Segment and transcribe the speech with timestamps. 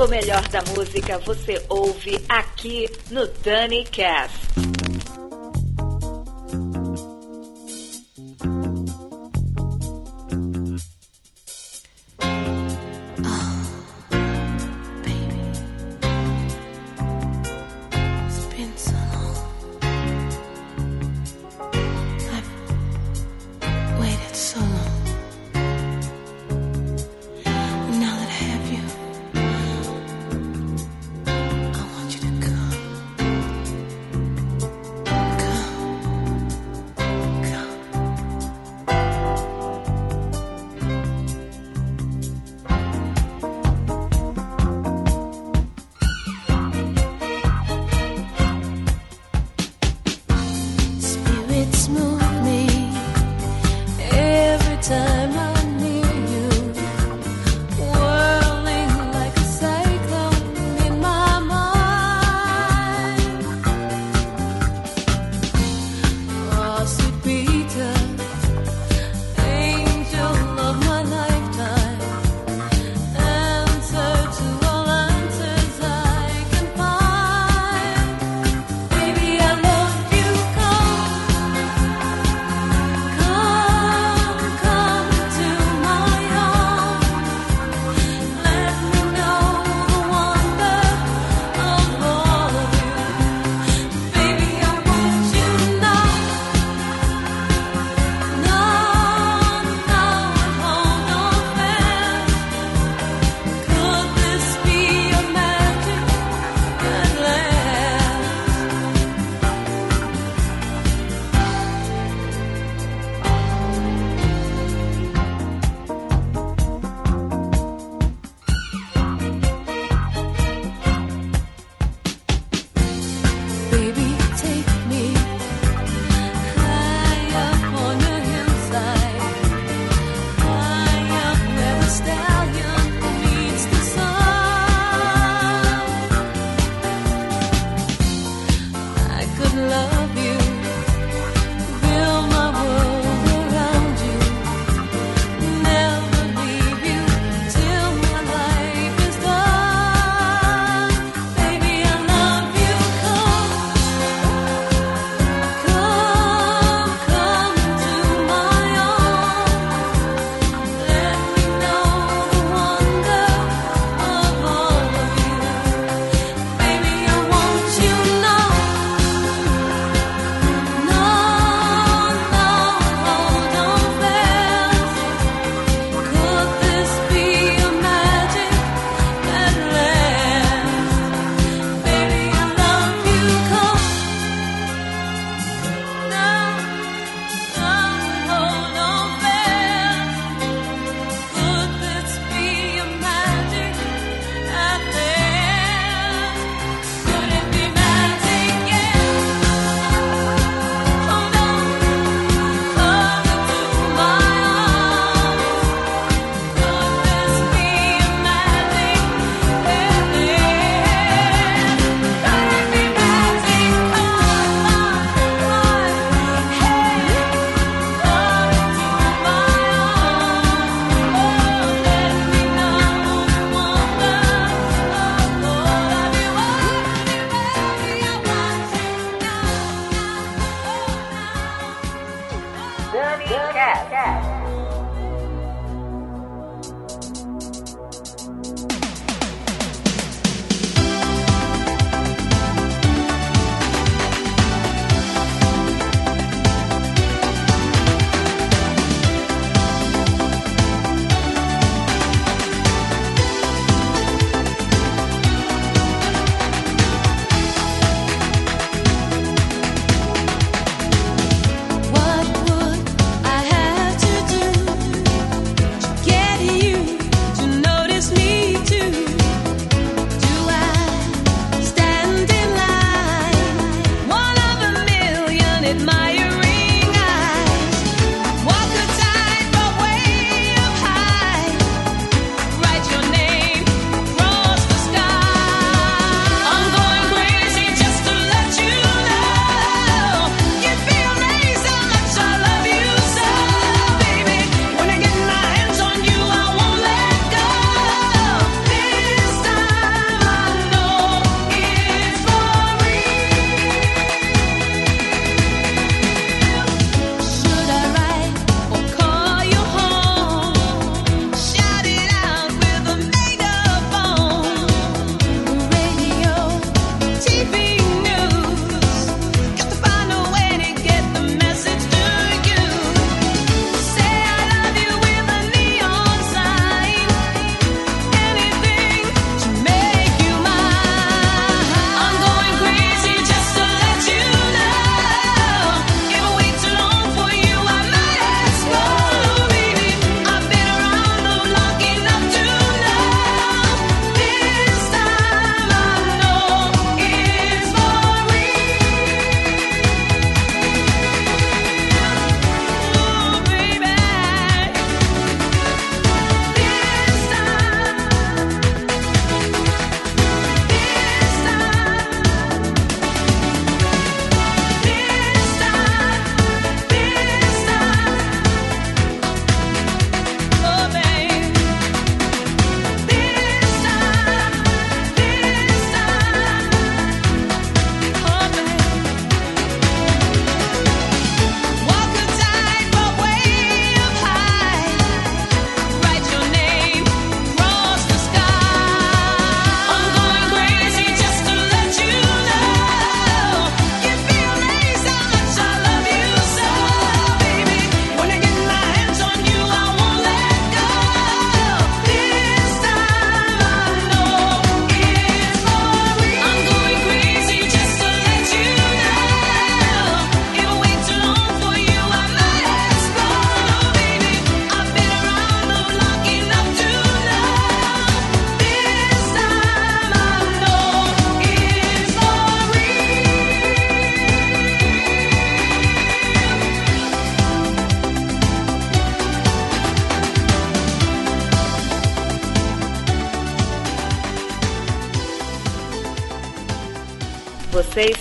[0.00, 4.59] O melhor da música você ouve aqui no Dani Cast.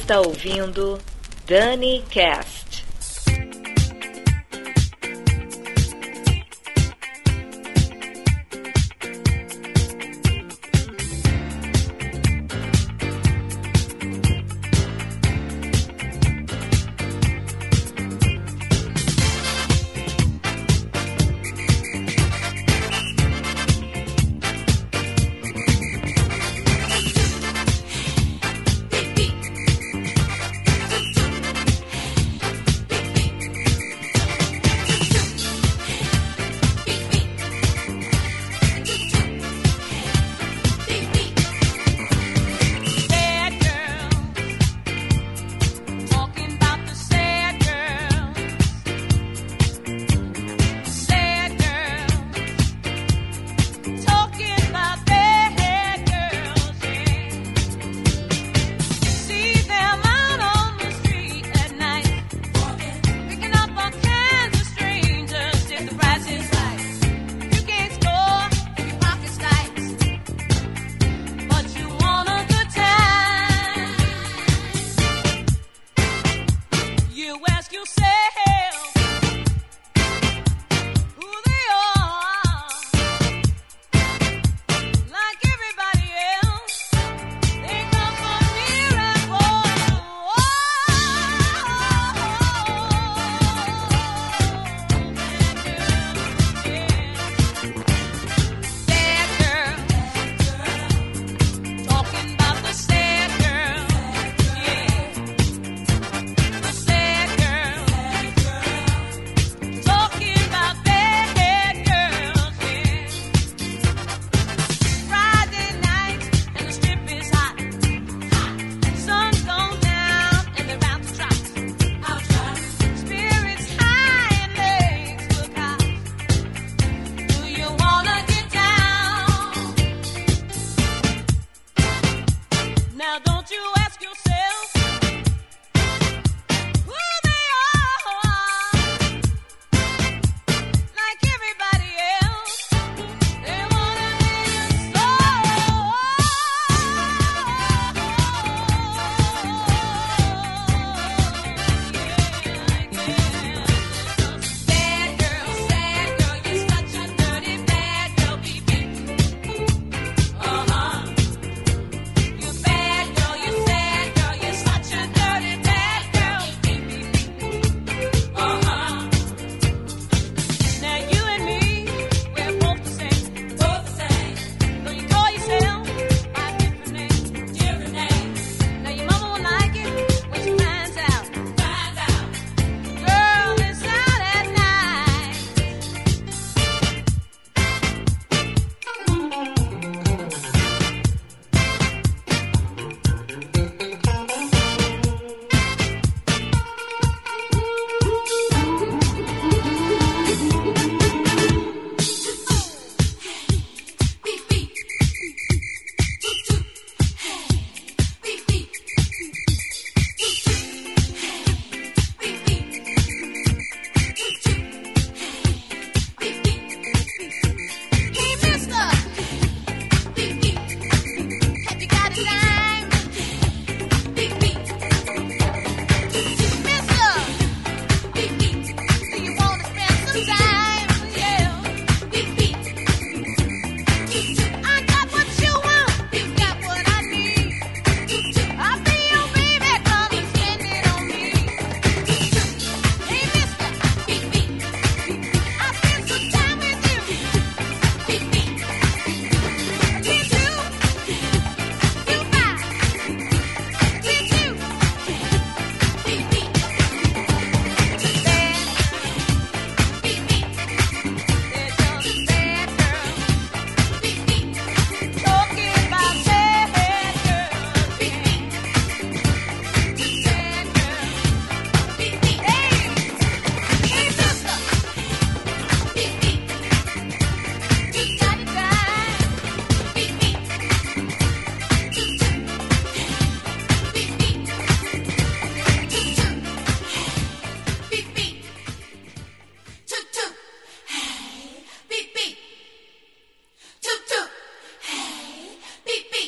[0.09, 0.99] Está ouvindo
[1.45, 2.48] Dani Cast.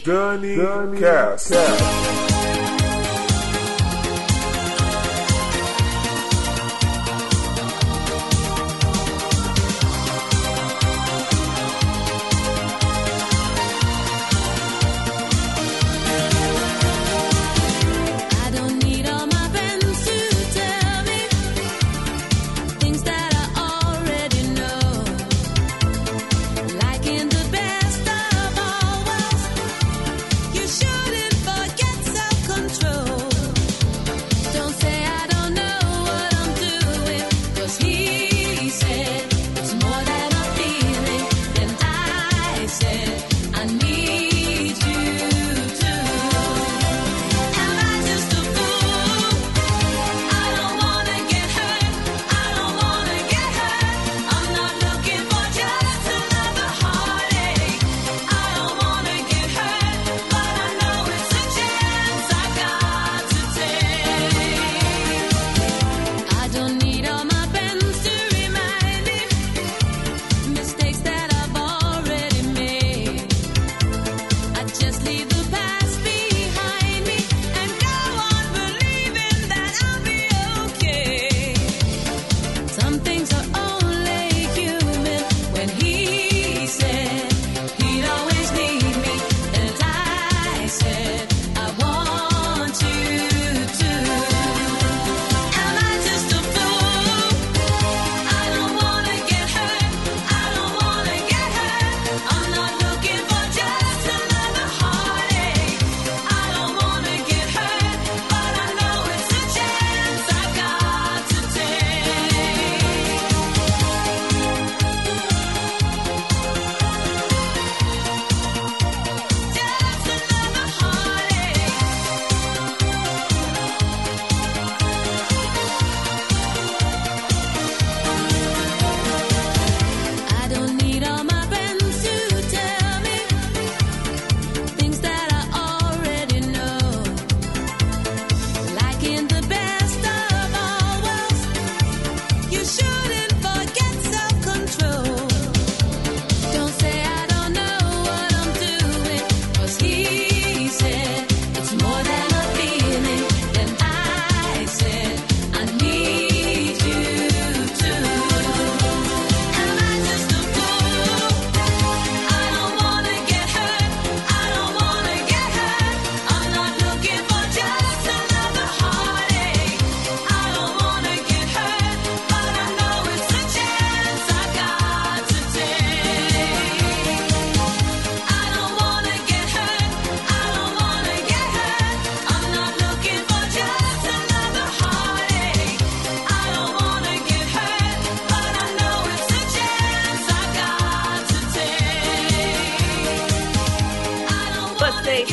[0.04, 2.21] Dani, Cast.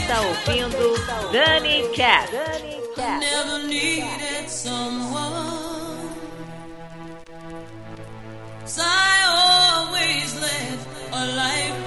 [0.09, 0.95] Está ouvindo
[1.33, 2.31] Dani Cat.
[3.21, 3.59] never
[8.81, 10.79] I always led
[11.13, 11.78] a life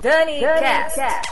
[0.00, 1.31] Dani, Cast.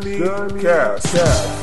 [0.00, 1.57] Dani, Cast.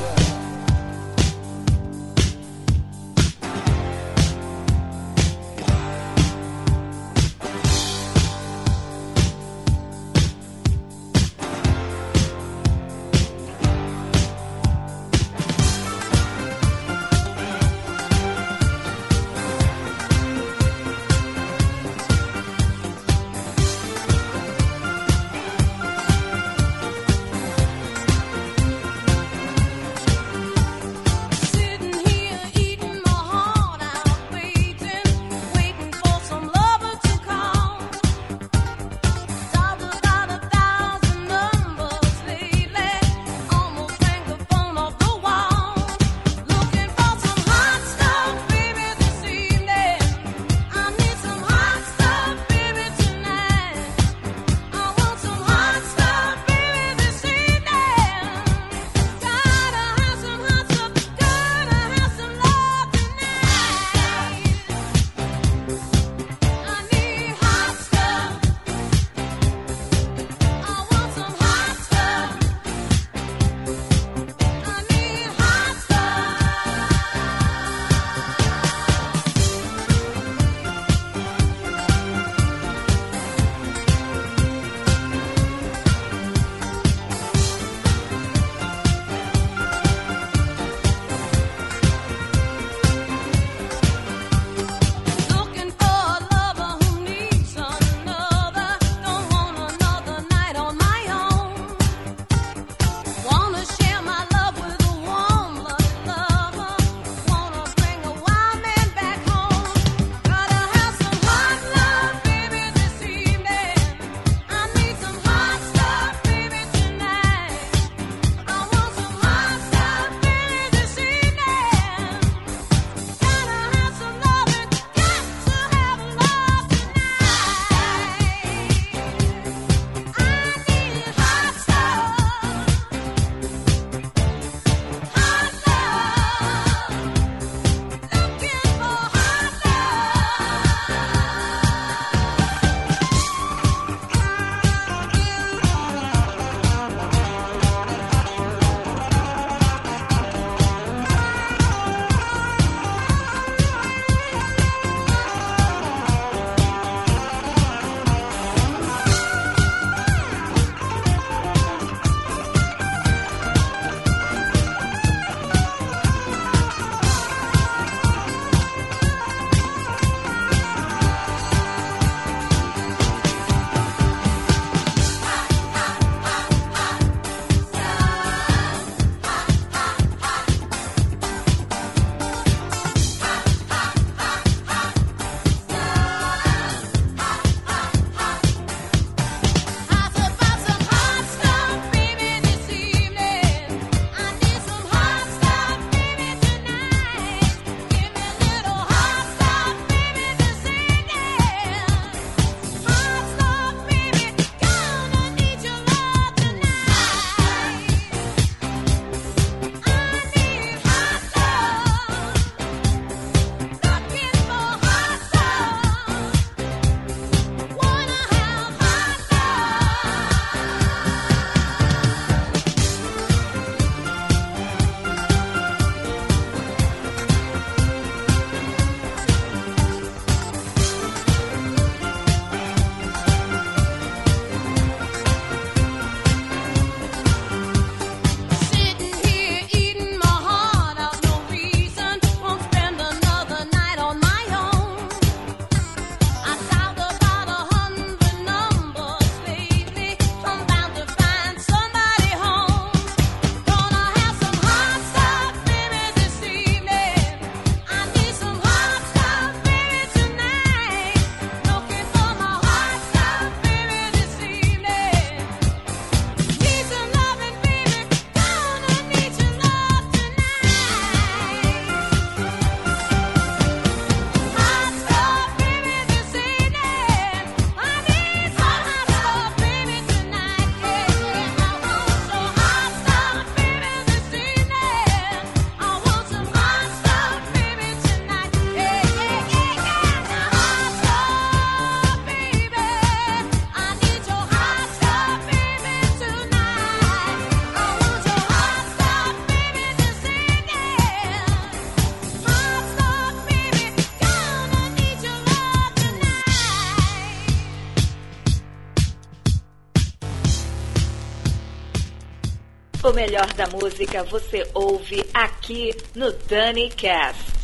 [313.26, 317.56] melhor da música você ouve aqui no Dani Cast.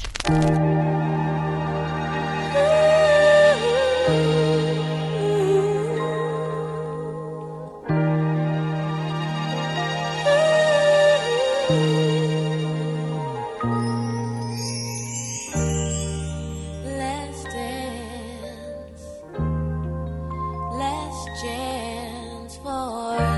[22.64, 23.31] for